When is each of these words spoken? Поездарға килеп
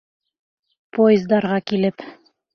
Поездарға 0.99 1.61
килеп 1.73 2.09